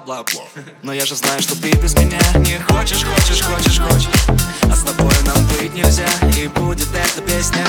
[0.00, 0.44] бла-бла-бла.
[0.82, 4.08] Но я же знаю, что ты без меня не хочешь, хочешь, хочешь, хочешь.
[4.62, 6.06] А с тобой нам быть нельзя
[6.36, 7.64] И будет эта песня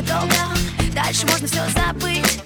[0.00, 0.34] настолько долго.
[0.94, 2.40] Дальше можно все забыть.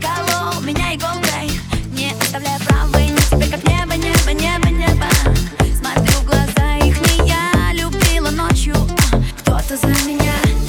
[0.00, 1.50] Колол меня иголкой.
[1.92, 5.06] Не оставляя правой Не тебе как небо, небо, небо, небо.
[5.78, 8.74] Смотрю в глаза их не я Любила ночью.
[9.12, 10.65] А, кто-то за меня.